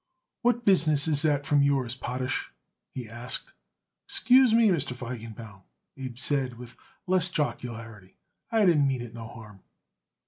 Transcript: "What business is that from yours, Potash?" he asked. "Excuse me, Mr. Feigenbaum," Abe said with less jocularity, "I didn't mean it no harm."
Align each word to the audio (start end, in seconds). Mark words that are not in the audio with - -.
"What 0.41 0.65
business 0.65 1.07
is 1.07 1.21
that 1.21 1.45
from 1.45 1.61
yours, 1.61 1.93
Potash?" 1.93 2.51
he 2.89 3.07
asked. 3.07 3.53
"Excuse 4.07 4.51
me, 4.51 4.69
Mr. 4.69 4.95
Feigenbaum," 4.95 5.61
Abe 5.95 6.17
said 6.17 6.57
with 6.57 6.75
less 7.05 7.29
jocularity, 7.29 8.15
"I 8.51 8.65
didn't 8.65 8.87
mean 8.87 9.01
it 9.03 9.13
no 9.13 9.27
harm." 9.27 9.61